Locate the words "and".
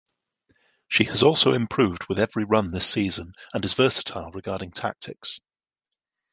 3.53-3.63